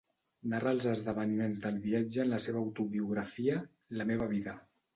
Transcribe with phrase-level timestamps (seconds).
[0.53, 3.61] Narra els esdeveniments del viatge en la seva autobiografia,
[4.01, 4.61] "La meva vida".